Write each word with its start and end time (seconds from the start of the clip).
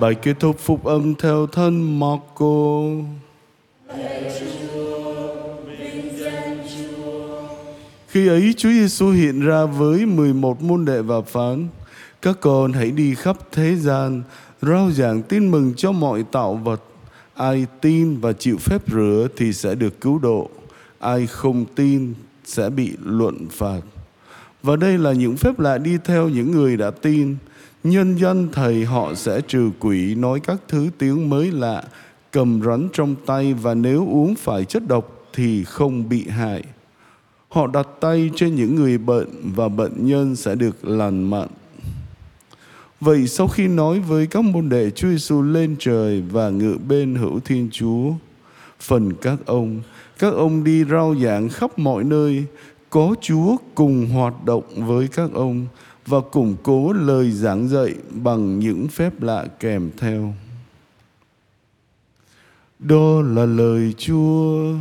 Bài 0.00 0.14
kết 0.14 0.36
thúc 0.40 0.58
phúc 0.58 0.84
âm 0.84 1.14
theo 1.14 1.46
thân 1.46 2.00
Marco. 2.00 2.82
Khi 8.08 8.28
ấy 8.28 8.54
Chúa 8.56 8.70
Giêsu 8.70 9.10
hiện 9.10 9.40
ra 9.40 9.64
với 9.64 10.06
11 10.06 10.62
môn 10.62 10.84
đệ 10.84 11.02
và 11.02 11.20
phán: 11.20 11.68
Các 12.22 12.36
con 12.40 12.72
hãy 12.72 12.90
đi 12.90 13.14
khắp 13.14 13.36
thế 13.52 13.76
gian, 13.76 14.22
rao 14.62 14.90
giảng 14.90 15.22
tin 15.22 15.50
mừng 15.50 15.74
cho 15.76 15.92
mọi 15.92 16.24
tạo 16.32 16.54
vật. 16.54 16.82
Ai 17.34 17.66
tin 17.80 18.20
và 18.20 18.32
chịu 18.32 18.56
phép 18.58 18.82
rửa 18.92 19.28
thì 19.36 19.52
sẽ 19.52 19.74
được 19.74 20.00
cứu 20.00 20.18
độ. 20.18 20.50
Ai 20.98 21.26
không 21.26 21.64
tin 21.74 22.14
sẽ 22.44 22.70
bị 22.70 22.92
luận 23.04 23.48
phạt. 23.50 23.80
Và 24.62 24.76
đây 24.76 24.98
là 24.98 25.12
những 25.12 25.36
phép 25.36 25.60
lạ 25.60 25.78
đi 25.78 25.98
theo 26.04 26.28
những 26.28 26.50
người 26.50 26.76
đã 26.76 26.90
tin. 26.90 27.36
Nhân 27.84 28.18
dân 28.18 28.48
thầy 28.52 28.84
họ 28.84 29.14
sẽ 29.14 29.40
trừ 29.40 29.70
quỷ 29.78 30.14
nói 30.14 30.40
các 30.40 30.60
thứ 30.68 30.90
tiếng 30.98 31.30
mới 31.30 31.50
lạ, 31.50 31.82
cầm 32.30 32.62
rắn 32.62 32.88
trong 32.92 33.14
tay 33.26 33.54
và 33.54 33.74
nếu 33.74 34.06
uống 34.08 34.34
phải 34.34 34.64
chất 34.64 34.88
độc 34.88 35.28
thì 35.32 35.64
không 35.64 36.08
bị 36.08 36.28
hại. 36.28 36.62
Họ 37.48 37.66
đặt 37.66 37.88
tay 38.00 38.30
trên 38.36 38.54
những 38.54 38.74
người 38.74 38.98
bệnh 38.98 39.28
và 39.54 39.68
bệnh 39.68 40.06
nhân 40.06 40.36
sẽ 40.36 40.54
được 40.54 40.84
lành 40.84 41.30
mạnh. 41.30 41.48
Vậy 43.00 43.26
sau 43.26 43.48
khi 43.48 43.68
nói 43.68 44.00
với 44.00 44.26
các 44.26 44.44
môn 44.44 44.68
đệ 44.68 44.90
Chúa 44.90 45.08
Giêsu 45.08 45.42
lên 45.42 45.76
trời 45.78 46.22
và 46.30 46.50
ngự 46.50 46.76
bên 46.88 47.14
hữu 47.14 47.40
Thiên 47.40 47.68
Chúa, 47.72 48.12
phần 48.80 49.12
các 49.14 49.38
ông, 49.46 49.80
các 50.18 50.34
ông 50.34 50.64
đi 50.64 50.84
rao 50.84 51.14
giảng 51.22 51.48
khắp 51.48 51.78
mọi 51.78 52.04
nơi, 52.04 52.44
có 52.90 53.14
Chúa 53.20 53.56
cùng 53.74 54.06
hoạt 54.06 54.44
động 54.44 54.64
với 54.76 55.08
các 55.08 55.30
ông 55.34 55.66
và 56.10 56.20
củng 56.20 56.56
cố 56.62 56.92
lời 56.92 57.30
giảng 57.30 57.68
dạy 57.68 57.94
bằng 58.10 58.58
những 58.58 58.88
phép 58.88 59.22
lạ 59.22 59.46
kèm 59.60 59.90
theo. 59.98 60.34
Đó 62.78 63.22
là 63.22 63.46
lời 63.46 63.94
Chúa. 63.98 64.74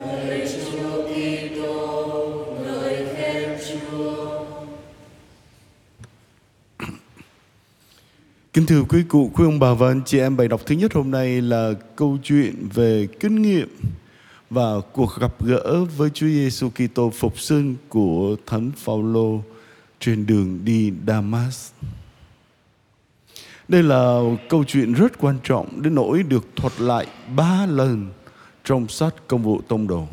Lời 0.00 0.48
Chúa 0.48 1.02
Kitô, 1.02 2.46
lời 2.64 3.06
khen 3.16 3.58
Chúa. 3.68 4.44
Kính 8.52 8.66
thưa 8.66 8.82
quý 8.88 9.02
cụ, 9.08 9.30
quý 9.34 9.44
ông 9.44 9.58
bà 9.58 9.74
và 9.74 9.88
anh 9.88 10.00
chị 10.06 10.18
em, 10.18 10.36
bài 10.36 10.48
đọc 10.48 10.60
thứ 10.66 10.74
nhất 10.74 10.92
hôm 10.94 11.10
nay 11.10 11.40
là 11.40 11.72
câu 11.96 12.18
chuyện 12.22 12.68
về 12.74 13.08
kinh 13.20 13.42
nghiệm 13.42 13.68
và 14.50 14.80
cuộc 14.92 15.10
gặp 15.20 15.44
gỡ 15.44 15.84
với 15.96 16.10
Chúa 16.10 16.26
Giêsu 16.26 16.70
Kitô 16.70 17.10
phục 17.10 17.40
sinh 17.40 17.76
của 17.88 18.36
Thánh 18.46 18.70
Phaolô 18.76 19.40
trên 20.00 20.26
đường 20.26 20.60
đi 20.64 20.92
Damas. 21.06 21.70
Đây 23.68 23.82
là 23.82 24.20
câu 24.48 24.64
chuyện 24.64 24.92
rất 24.92 25.18
quan 25.20 25.38
trọng 25.44 25.82
đến 25.82 25.94
nỗi 25.94 26.22
được 26.22 26.46
thuật 26.56 26.80
lại 26.80 27.06
ba 27.36 27.66
lần 27.66 28.06
trong 28.64 28.88
sách 28.88 29.14
công 29.28 29.42
vụ 29.42 29.60
tông 29.68 29.86
đồ. 29.86 30.06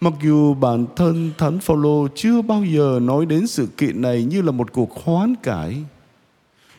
Mặc 0.00 0.12
dù 0.22 0.54
bản 0.54 0.86
thân 0.96 1.30
Thánh 1.38 1.58
Phaolô 1.58 2.08
chưa 2.14 2.42
bao 2.42 2.64
giờ 2.64 2.98
nói 3.02 3.26
đến 3.26 3.46
sự 3.46 3.66
kiện 3.76 4.02
này 4.02 4.24
như 4.24 4.42
là 4.42 4.52
một 4.52 4.72
cuộc 4.72 5.04
hoán 5.04 5.34
cải, 5.42 5.84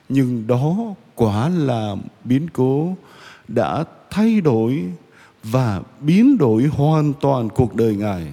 nhưng 0.10 0.48
đó 0.48 0.76
quả 1.16 1.50
là 1.50 1.96
biến 2.24 2.48
cố 2.54 2.96
đã 3.48 3.86
thay 4.10 4.42
đổi 4.42 4.84
và 5.44 5.82
biến 6.00 6.38
đổi 6.38 6.64
hoàn 6.64 7.14
toàn 7.14 7.50
cuộc 7.50 7.76
đời 7.76 7.96
Ngài. 7.96 8.26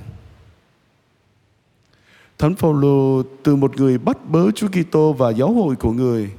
Thánh 2.43 2.55
Phaolô 2.55 3.23
từ 3.43 3.57
một 3.57 3.77
người 3.77 3.99
bắt 3.99 4.31
bớ 4.31 4.51
Chúa 4.51 4.69
Kitô 4.69 5.13
và 5.13 5.31
giáo 5.31 5.53
hội 5.53 5.77
của 5.77 5.93
người 5.93 6.31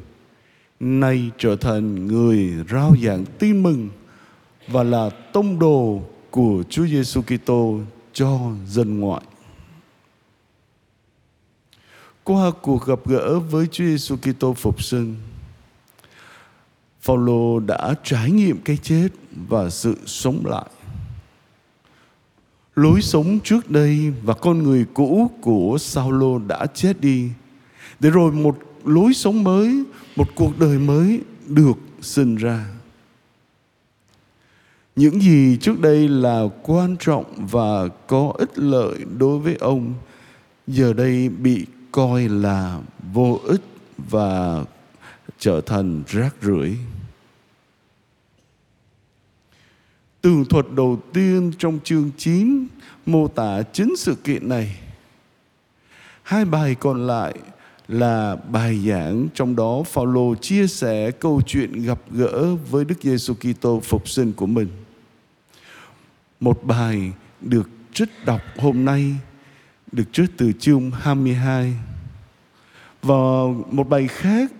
nay 0.79 1.31
trở 1.37 1.55
thành 1.55 2.07
người 2.07 2.53
rao 2.69 2.95
giảng 3.03 3.25
tin 3.39 3.63
mừng 3.63 3.89
và 4.67 4.83
là 4.83 5.09
tông 5.09 5.59
đồ 5.59 6.01
của 6.31 6.63
Chúa 6.69 6.87
Giêsu 6.87 7.21
Kitô 7.21 7.79
cho 8.13 8.39
dân 8.67 8.99
ngoại. 8.99 9.21
Qua 12.23 12.51
cuộc 12.61 12.85
gặp 12.85 12.99
gỡ 13.05 13.39
với 13.39 13.67
Chúa 13.71 13.83
Giêsu 13.83 14.15
Kitô 14.15 14.53
phục 14.53 14.83
sinh, 14.83 15.15
Phaolô 17.01 17.59
đã 17.59 17.93
trải 18.03 18.31
nghiệm 18.31 18.61
cái 18.61 18.77
chết 18.77 19.07
và 19.49 19.69
sự 19.69 19.97
sống 20.05 20.45
lại. 20.45 20.65
Lối 22.75 23.01
sống 23.01 23.39
trước 23.43 23.71
đây 23.71 24.13
và 24.23 24.33
con 24.33 24.63
người 24.63 24.85
cũ 24.93 25.31
của 25.41 25.77
Saulo 25.79 26.39
đã 26.47 26.65
chết 26.73 27.01
đi. 27.01 27.29
Để 27.99 28.09
rồi 28.09 28.31
một 28.31 28.57
lối 28.85 29.13
sống 29.13 29.43
mới, 29.43 29.83
một 30.15 30.27
cuộc 30.35 30.59
đời 30.59 30.79
mới 30.79 31.21
được 31.47 31.77
sinh 32.01 32.35
ra. 32.35 32.65
Những 34.95 35.21
gì 35.21 35.57
trước 35.61 35.79
đây 35.79 36.07
là 36.07 36.43
quan 36.63 36.95
trọng 36.99 37.47
và 37.51 37.87
có 38.07 38.33
ích 38.37 38.59
lợi 38.59 38.95
đối 39.17 39.39
với 39.39 39.55
ông 39.59 39.93
giờ 40.67 40.93
đây 40.93 41.29
bị 41.29 41.65
coi 41.91 42.29
là 42.29 42.79
vô 43.13 43.39
ích 43.47 43.61
và 43.97 44.63
trở 45.39 45.61
thành 45.61 46.03
rác 46.07 46.35
rưởi. 46.41 46.77
Tường 50.23 50.45
thuật 50.45 50.65
đầu 50.75 50.99
tiên 51.13 51.51
trong 51.57 51.79
chương 51.83 52.11
9 52.17 52.67
mô 53.05 53.27
tả 53.27 53.61
chính 53.73 53.93
sự 53.97 54.15
kiện 54.15 54.49
này. 54.49 54.79
Hai 56.23 56.45
bài 56.45 56.75
còn 56.75 57.07
lại 57.07 57.33
là 57.87 58.35
bài 58.35 58.79
giảng, 58.87 59.27
trong 59.33 59.55
đó 59.55 59.83
Phaolô 59.85 60.35
chia 60.35 60.67
sẻ 60.67 61.11
câu 61.11 61.41
chuyện 61.47 61.85
gặp 61.85 61.99
gỡ 62.11 62.55
với 62.55 62.85
Đức 62.85 62.95
Giêsu 63.01 63.33
Kitô 63.33 63.79
phục 63.79 64.09
sinh 64.09 64.33
của 64.33 64.45
mình. 64.45 64.67
Một 66.39 66.63
bài 66.63 67.11
được 67.41 67.69
trích 67.93 68.09
đọc 68.25 68.41
hôm 68.57 68.85
nay, 68.85 69.15
được 69.91 70.07
trích 70.11 70.29
từ 70.37 70.51
chương 70.59 70.91
22 70.91 71.73
và 73.01 73.43
một 73.71 73.89
bài 73.89 74.07
khác 74.07 74.51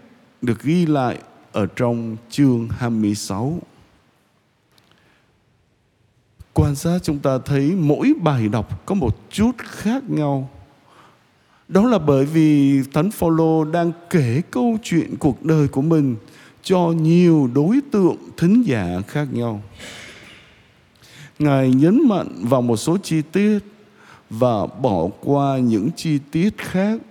được 0.42 0.64
ghi 0.64 0.86
lại 0.86 1.20
ở 1.52 1.66
trong 1.66 2.18
chương 2.30 2.70
26. 2.70 3.60
Quan 6.54 6.76
sát 6.76 7.00
chúng 7.04 7.20
ta 7.20 7.38
thấy 7.46 7.76
mỗi 7.76 8.14
bài 8.22 8.50
đọc 8.50 8.86
có 8.86 8.96
một 8.96 9.32
chút 9.32 9.52
khác 9.58 10.04
nhau. 10.10 10.50
Đó 11.68 11.88
là 11.88 12.00
bởi 12.00 12.26
vì 12.26 12.82
Thánh 12.94 13.12
Phaolô 13.12 13.64
đang 13.64 13.92
kể 14.10 14.42
câu 14.52 14.78
chuyện 14.84 15.16
cuộc 15.20 15.46
đời 15.46 15.68
của 15.68 15.82
mình 15.82 16.16
cho 16.64 16.80
nhiều 16.80 17.50
đối 17.54 17.80
tượng 17.92 18.18
thính 18.38 18.64
giả 18.66 19.02
khác 19.08 19.28
nhau. 19.32 19.62
Ngài 21.40 21.70
nhấn 21.70 22.08
mạnh 22.08 22.28
vào 22.42 22.62
một 22.62 22.78
số 22.78 22.98
chi 22.98 23.22
tiết 23.32 23.60
và 24.30 24.66
bỏ 24.66 25.08
qua 25.22 25.58
những 25.58 25.90
chi 25.96 26.20
tiết 26.32 26.58
khác 26.58 27.02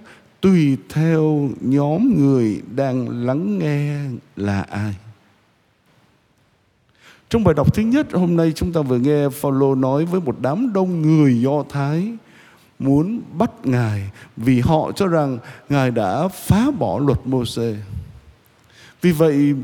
tùy 0.41 0.77
theo 0.89 1.51
nhóm 1.61 2.15
người 2.19 2.63
đang 2.75 3.27
lắng 3.27 3.59
nghe 3.59 3.97
là 4.37 4.63
ai. 4.63 4.95
Trong 7.33 7.45
bài 7.45 7.55
đọc 7.55 7.75
thứ 7.75 7.83
nhất, 7.83 8.07
hôm 8.13 8.37
nay 8.37 8.53
chúng 8.55 8.73
ta 8.73 8.81
vừa 8.81 8.99
nghe 8.99 9.29
Phaolô 9.29 9.75
nói 9.75 10.05
với 10.05 10.21
một 10.21 10.37
đám 10.41 10.73
đông 10.73 11.03
người 11.03 11.41
Do 11.41 11.65
Thái 11.69 12.13
muốn 12.79 13.21
bắt 13.39 13.51
Ngài 13.65 14.11
vì 14.37 14.61
họ 14.61 14.93
cho 14.97 15.07
rằng 15.07 15.39
Ngài 15.69 15.91
đã 15.91 16.29
phá 16.29 16.71
bỏ 16.79 16.99
luật 16.99 17.19
Môsê. 17.25 17.77
Vì 19.03 19.13
vậy, 19.13 19.55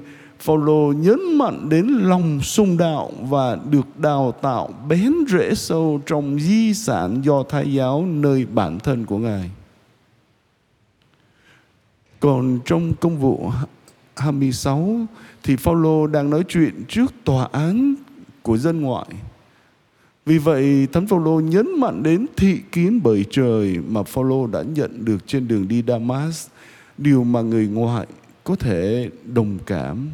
Phaolô 0.40 0.92
nhấn 0.92 1.38
mạnh 1.38 1.68
đến 1.68 1.86
lòng 1.86 2.40
sung 2.40 2.76
đạo 2.76 3.12
và 3.20 3.58
được 3.70 3.98
đào 3.98 4.32
tạo 4.42 4.68
bén 4.88 5.12
rễ 5.28 5.54
sâu 5.54 6.00
trong 6.06 6.40
di 6.40 6.74
sản 6.74 7.20
do 7.24 7.42
Thái 7.42 7.72
giáo 7.72 8.06
nơi 8.06 8.46
bản 8.46 8.78
thân 8.78 9.06
của 9.06 9.18
Ngài. 9.18 9.50
Còn 12.20 12.58
trong 12.64 12.94
công 13.00 13.18
vụ 13.18 13.50
26 14.20 15.06
thì 15.42 15.56
Phaolô 15.56 16.06
đang 16.06 16.30
nói 16.30 16.44
chuyện 16.48 16.84
trước 16.88 17.12
tòa 17.24 17.48
án 17.52 17.94
của 18.42 18.58
dân 18.58 18.80
ngoại. 18.80 19.06
Vì 20.26 20.38
vậy, 20.38 20.86
Thánh 20.92 21.06
Phaolô 21.06 21.40
nhấn 21.40 21.80
mạnh 21.80 22.02
đến 22.02 22.26
thị 22.36 22.60
kiến 22.72 23.00
bởi 23.02 23.24
trời 23.30 23.78
mà 23.88 24.02
Phaolô 24.02 24.46
đã 24.46 24.62
nhận 24.62 25.04
được 25.04 25.26
trên 25.26 25.48
đường 25.48 25.68
đi 25.68 25.82
Damas, 25.86 26.46
điều 26.98 27.24
mà 27.24 27.40
người 27.40 27.66
ngoại 27.66 28.06
có 28.44 28.56
thể 28.56 29.10
đồng 29.24 29.58
cảm. 29.66 30.08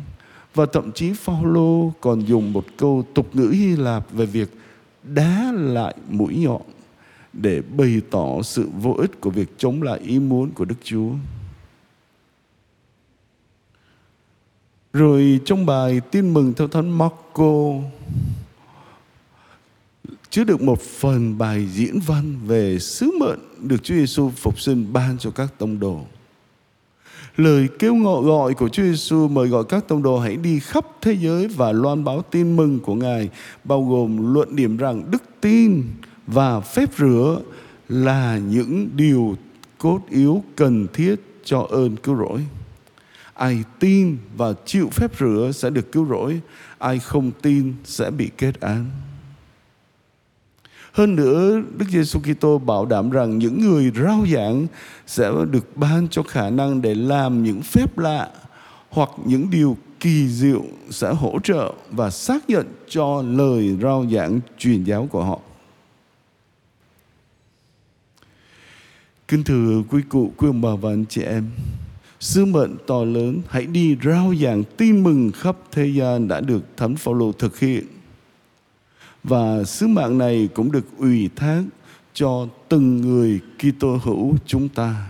Và 0.54 0.66
thậm 0.72 0.92
chí 0.92 1.12
Phaolô 1.12 1.92
còn 2.00 2.20
dùng 2.26 2.52
một 2.52 2.64
câu 2.76 3.06
tục 3.14 3.36
ngữ 3.36 3.48
Hy 3.48 3.76
Lạp 3.76 4.12
về 4.12 4.26
việc 4.26 4.48
đá 5.02 5.52
lại 5.52 5.94
mũi 6.10 6.36
nhọn 6.36 6.62
để 7.32 7.62
bày 7.76 8.00
tỏ 8.10 8.42
sự 8.42 8.68
vô 8.80 8.92
ích 8.92 9.20
của 9.20 9.30
việc 9.30 9.58
chống 9.58 9.82
lại 9.82 9.98
ý 9.98 10.18
muốn 10.18 10.50
của 10.50 10.64
Đức 10.64 10.76
Chúa. 10.84 11.10
Rồi 14.94 15.40
trong 15.44 15.66
bài 15.66 16.00
tin 16.10 16.34
mừng 16.34 16.52
theo 16.56 16.68
Thánh 16.68 16.98
Marco 16.98 17.72
chứa 20.30 20.44
được 20.44 20.62
một 20.62 20.80
phần 20.80 21.38
bài 21.38 21.66
diễn 21.72 22.00
văn 22.06 22.34
về 22.46 22.78
sứ 22.78 23.10
mệnh 23.20 23.68
được 23.68 23.82
Chúa 23.82 23.94
Giêsu 23.94 24.30
phục 24.30 24.60
sinh 24.60 24.92
ban 24.92 25.18
cho 25.18 25.30
các 25.30 25.58
tông 25.58 25.80
đồ. 25.80 26.00
Lời 27.36 27.68
kêu 27.78 27.94
ngọ 27.94 28.20
gọi 28.20 28.54
của 28.54 28.68
Chúa 28.68 28.82
Giêsu 28.82 29.28
mời 29.28 29.48
gọi 29.48 29.64
các 29.68 29.88
tông 29.88 30.02
đồ 30.02 30.18
hãy 30.18 30.36
đi 30.36 30.60
khắp 30.60 30.86
thế 31.00 31.12
giới 31.12 31.48
và 31.48 31.72
loan 31.72 32.04
báo 32.04 32.22
tin 32.22 32.56
mừng 32.56 32.80
của 32.80 32.94
Ngài, 32.94 33.28
bao 33.64 33.84
gồm 33.84 34.34
luận 34.34 34.56
điểm 34.56 34.76
rằng 34.76 35.10
đức 35.10 35.22
tin 35.40 35.82
và 36.26 36.60
phép 36.60 36.90
rửa 36.98 37.40
là 37.88 38.38
những 38.38 38.88
điều 38.96 39.36
cốt 39.78 40.00
yếu 40.10 40.44
cần 40.56 40.86
thiết 40.92 41.14
cho 41.44 41.66
ơn 41.70 41.96
cứu 41.96 42.16
rỗi. 42.16 42.40
Ai 43.34 43.64
tin 43.78 44.18
và 44.36 44.54
chịu 44.66 44.90
phép 44.90 45.10
rửa 45.18 45.50
sẽ 45.54 45.70
được 45.70 45.92
cứu 45.92 46.06
rỗi, 46.06 46.40
ai 46.78 46.98
không 46.98 47.30
tin 47.42 47.74
sẽ 47.84 48.10
bị 48.10 48.30
kết 48.38 48.60
án. 48.60 48.90
Hơn 50.92 51.16
nữa, 51.16 51.62
Đức 51.76 51.86
Giêsu 51.88 52.20
Kitô 52.20 52.58
bảo 52.58 52.86
đảm 52.86 53.10
rằng 53.10 53.38
những 53.38 53.60
người 53.60 53.92
rao 53.96 54.26
giảng 54.34 54.66
sẽ 55.06 55.30
được 55.50 55.76
ban 55.76 56.08
cho 56.08 56.22
khả 56.22 56.50
năng 56.50 56.82
để 56.82 56.94
làm 56.94 57.42
những 57.42 57.62
phép 57.62 57.98
lạ 57.98 58.30
hoặc 58.90 59.10
những 59.24 59.50
điều 59.50 59.76
kỳ 60.00 60.28
diệu 60.28 60.64
sẽ 60.90 61.12
hỗ 61.12 61.38
trợ 61.44 61.72
và 61.90 62.10
xác 62.10 62.50
nhận 62.50 62.66
cho 62.88 63.22
lời 63.22 63.76
rao 63.82 64.06
giảng 64.12 64.40
truyền 64.58 64.84
giáo 64.84 65.08
của 65.10 65.24
họ. 65.24 65.40
Kính 69.28 69.44
thưa 69.44 69.82
quý 69.90 70.02
cụ, 70.08 70.32
quý 70.36 70.48
ông 70.48 70.60
bà 70.60 70.74
và 70.74 70.90
anh 70.90 71.04
chị 71.08 71.22
em, 71.22 71.50
sứ 72.24 72.44
mệnh 72.44 72.76
to 72.86 73.04
lớn, 73.04 73.42
hãy 73.48 73.66
đi 73.66 73.96
rao 74.04 74.34
giảng 74.42 74.64
tin 74.76 75.02
mừng 75.02 75.32
khắp 75.32 75.56
thế 75.72 75.86
gian 75.86 76.28
đã 76.28 76.40
được 76.40 76.76
Thánh 76.76 76.96
Phaolô 76.96 77.32
thực 77.32 77.58
hiện 77.58 77.84
và 79.24 79.64
sứ 79.64 79.86
mạng 79.86 80.18
này 80.18 80.48
cũng 80.54 80.72
được 80.72 80.86
ủy 80.98 81.30
thác 81.36 81.62
cho 82.14 82.48
từng 82.68 83.00
người 83.00 83.40
Kitô 83.58 83.98
hữu 84.02 84.36
chúng 84.46 84.68
ta. 84.68 85.06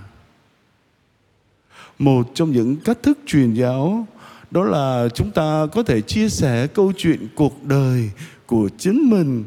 Một 1.98 2.30
trong 2.34 2.52
những 2.52 2.76
cách 2.76 2.98
thức 3.02 3.18
truyền 3.26 3.54
giáo 3.54 4.06
đó 4.50 4.64
là 4.64 5.08
chúng 5.14 5.30
ta 5.30 5.66
có 5.72 5.82
thể 5.82 6.00
chia 6.00 6.28
sẻ 6.28 6.66
câu 6.66 6.92
chuyện 6.96 7.28
cuộc 7.34 7.64
đời 7.64 8.10
của 8.46 8.68
chính 8.78 9.10
mình 9.10 9.44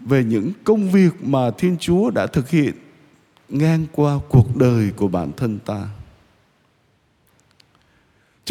về 0.00 0.24
những 0.24 0.52
công 0.64 0.90
việc 0.90 1.24
mà 1.24 1.50
Thiên 1.50 1.76
Chúa 1.80 2.10
đã 2.10 2.26
thực 2.26 2.50
hiện 2.50 2.72
ngang 3.48 3.86
qua 3.92 4.18
cuộc 4.28 4.56
đời 4.56 4.90
của 4.96 5.08
bản 5.08 5.30
thân 5.36 5.58
ta. 5.66 5.88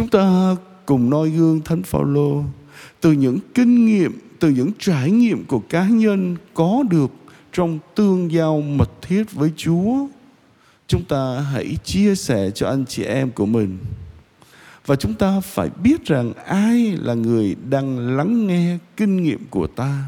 Chúng 0.01 0.09
ta 0.09 0.55
cùng 0.85 1.09
noi 1.09 1.29
gương 1.29 1.61
Thánh 1.61 1.83
Phaolô. 1.83 2.43
Từ 3.01 3.11
những 3.11 3.39
kinh 3.53 3.85
nghiệm, 3.85 4.19
từ 4.39 4.49
những 4.49 4.71
trải 4.79 5.11
nghiệm 5.11 5.45
của 5.45 5.59
cá 5.59 5.87
nhân 5.87 6.35
có 6.53 6.83
được 6.89 7.11
trong 7.53 7.79
tương 7.95 8.31
giao 8.31 8.61
mật 8.61 9.01
thiết 9.01 9.31
với 9.31 9.51
Chúa, 9.57 10.07
chúng 10.87 11.03
ta 11.03 11.39
hãy 11.39 11.77
chia 11.83 12.15
sẻ 12.15 12.51
cho 12.51 12.67
anh 12.67 12.85
chị 12.85 13.03
em 13.03 13.31
của 13.31 13.45
mình. 13.45 13.77
Và 14.85 14.95
chúng 14.95 15.13
ta 15.13 15.39
phải 15.39 15.69
biết 15.83 16.05
rằng 16.05 16.33
ai 16.33 16.97
là 17.01 17.13
người 17.13 17.55
đang 17.69 18.17
lắng 18.17 18.47
nghe 18.47 18.77
kinh 18.97 19.23
nghiệm 19.23 19.45
của 19.49 19.67
ta. 19.67 20.03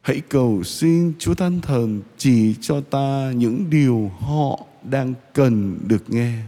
Hãy 0.00 0.22
cầu 0.28 0.62
xin 0.62 1.12
Chúa 1.18 1.34
Thánh 1.34 1.60
Thần 1.60 2.02
chỉ 2.18 2.54
cho 2.60 2.80
ta 2.80 3.32
những 3.36 3.70
điều 3.70 4.10
họ 4.20 4.58
đang 4.82 5.14
cần 5.34 5.78
được 5.86 6.10
nghe. 6.10 6.38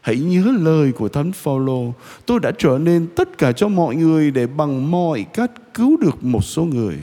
Hãy 0.00 0.20
nhớ 0.20 0.52
lời 0.58 0.92
của 0.92 1.08
Thánh 1.08 1.32
Phaolô, 1.32 1.94
tôi 2.26 2.40
đã 2.40 2.52
trở 2.58 2.78
nên 2.78 3.06
tất 3.16 3.38
cả 3.38 3.52
cho 3.52 3.68
mọi 3.68 3.96
người 3.96 4.30
để 4.30 4.46
bằng 4.46 4.90
mọi 4.90 5.26
cách 5.34 5.50
cứu 5.74 5.96
được 5.96 6.24
một 6.24 6.44
số 6.44 6.64
người. 6.64 6.98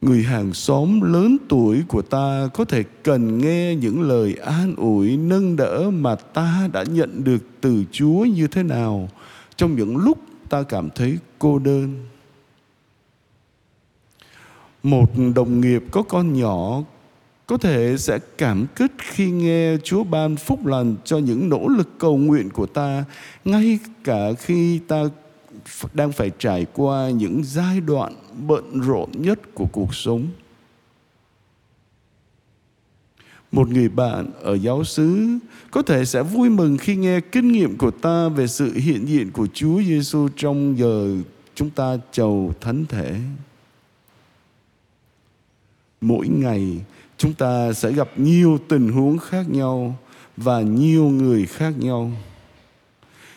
Người 0.00 0.22
hàng 0.22 0.54
xóm 0.54 1.00
lớn 1.00 1.36
tuổi 1.48 1.82
của 1.88 2.02
ta 2.02 2.48
có 2.54 2.64
thể 2.64 2.84
cần 3.02 3.38
nghe 3.38 3.74
những 3.74 4.02
lời 4.02 4.34
an 4.34 4.74
ủi 4.76 5.16
nâng 5.16 5.56
đỡ 5.56 5.90
mà 5.90 6.14
ta 6.14 6.68
đã 6.72 6.84
nhận 6.88 7.24
được 7.24 7.42
từ 7.60 7.84
Chúa 7.92 8.24
như 8.24 8.46
thế 8.46 8.62
nào 8.62 9.08
trong 9.56 9.76
những 9.76 9.96
lúc 9.96 10.18
ta 10.48 10.62
cảm 10.62 10.90
thấy 10.94 11.18
cô 11.38 11.58
đơn. 11.58 12.06
Một 14.82 15.10
đồng 15.34 15.60
nghiệp 15.60 15.82
có 15.90 16.02
con 16.02 16.32
nhỏ 16.32 16.82
có 17.46 17.56
thể 17.56 17.96
sẽ 17.98 18.18
cảm 18.38 18.66
kích 18.76 18.85
khi 18.98 19.30
nghe 19.30 19.76
Chúa 19.84 20.04
ban 20.04 20.36
phúc 20.36 20.66
lành 20.66 20.96
cho 21.04 21.18
những 21.18 21.48
nỗ 21.48 21.68
lực 21.68 21.98
cầu 21.98 22.16
nguyện 22.16 22.50
của 22.50 22.66
ta, 22.66 23.04
ngay 23.44 23.78
cả 24.04 24.32
khi 24.38 24.78
ta 24.78 25.04
đang 25.94 26.12
phải 26.12 26.30
trải 26.38 26.66
qua 26.72 27.10
những 27.10 27.42
giai 27.44 27.80
đoạn 27.80 28.14
bận 28.46 28.80
rộn 28.80 29.10
nhất 29.12 29.40
của 29.54 29.66
cuộc 29.72 29.94
sống. 29.94 30.28
Một 33.52 33.68
người 33.68 33.88
bạn 33.88 34.30
ở 34.40 34.54
giáo 34.54 34.84
xứ 34.84 35.38
có 35.70 35.82
thể 35.82 36.04
sẽ 36.04 36.22
vui 36.22 36.50
mừng 36.50 36.78
khi 36.78 36.96
nghe 36.96 37.20
kinh 37.20 37.52
nghiệm 37.52 37.78
của 37.78 37.90
ta 37.90 38.28
về 38.28 38.46
sự 38.46 38.72
hiện 38.74 39.08
diện 39.08 39.30
của 39.30 39.46
Chúa 39.54 39.82
Giêsu 39.82 40.28
trong 40.36 40.78
giờ 40.78 41.16
chúng 41.54 41.70
ta 41.70 41.96
chầu 42.12 42.54
thánh 42.60 42.84
thể. 42.88 43.20
Mỗi 46.00 46.28
ngày 46.28 46.80
chúng 47.18 47.34
ta 47.34 47.72
sẽ 47.72 47.92
gặp 47.92 48.08
nhiều 48.16 48.58
tình 48.68 48.92
huống 48.92 49.18
khác 49.18 49.48
nhau 49.48 49.96
và 50.36 50.60
nhiều 50.60 51.04
người 51.04 51.46
khác 51.46 51.72
nhau 51.78 52.10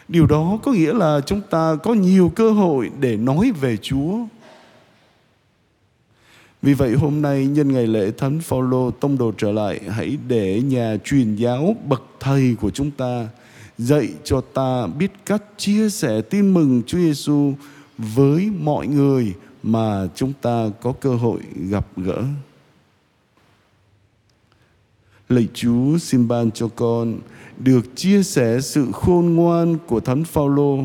điều 0.07 0.25
đó 0.25 0.59
có 0.63 0.71
nghĩa 0.71 0.93
là 0.93 1.21
chúng 1.25 1.41
ta 1.49 1.75
có 1.83 1.93
nhiều 1.93 2.31
cơ 2.35 2.51
hội 2.51 2.89
để 2.99 3.17
nói 3.17 3.51
về 3.61 3.77
chúa 3.77 4.17
vì 6.61 6.73
vậy, 6.73 6.93
hôm 6.93 7.21
nay, 7.21 7.45
nhân 7.45 7.73
ngày 7.73 7.87
lễ 7.87 8.11
Thánh 8.17 8.39
Phaolô 8.39 8.91
tông 8.91 9.17
đồ 9.17 9.31
trở 9.37 9.51
lại, 9.51 9.81
hãy 9.89 10.17
để 10.27 10.61
nhà 10.61 10.97
truyền 11.03 11.35
giáo 11.35 11.75
bậc 11.87 12.03
thầy 12.19 12.55
của 12.61 12.69
chúng 12.69 12.91
ta 12.91 13.27
dạy 13.77 14.09
cho 14.23 14.41
ta 14.41 14.87
biết 14.87 15.11
cách 15.25 15.43
chia 15.57 15.89
sẻ 15.89 16.21
tin 16.21 16.53
mừng 16.53 16.81
Chúa 16.87 16.97
Giêsu 16.97 17.53
với 17.97 18.49
mọi 18.59 18.87
người 18.87 19.33
mà 19.63 20.07
chúng 20.15 20.33
ta 20.41 20.69
có 20.81 20.91
cơ 20.91 21.15
hội 21.15 21.39
gặp 21.69 21.87
gỡ. 21.97 22.23
Lạy 25.29 25.47
Chúa 25.53 25.97
xin 25.97 26.27
ban 26.27 26.51
cho 26.51 26.67
con 26.67 27.19
được 27.57 27.95
chia 27.95 28.23
sẻ 28.23 28.61
sự 28.61 28.91
khôn 28.91 29.35
ngoan 29.35 29.77
của 29.87 29.99
Thánh 29.99 30.23
Phaolô, 30.23 30.79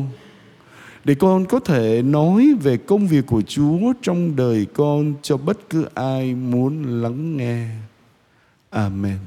để 1.03 1.15
con 1.15 1.45
có 1.45 1.59
thể 1.59 2.01
nói 2.01 2.53
về 2.63 2.77
công 2.77 3.07
việc 3.07 3.25
của 3.25 3.41
Chúa 3.41 3.93
trong 4.01 4.35
đời 4.35 4.65
con 4.73 5.13
cho 5.21 5.37
bất 5.37 5.69
cứ 5.69 5.85
ai 5.93 6.35
muốn 6.35 7.01
lắng 7.01 7.37
nghe. 7.37 7.69
Amen. 8.69 9.17